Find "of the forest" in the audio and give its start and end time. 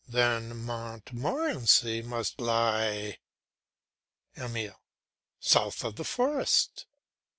5.83-6.87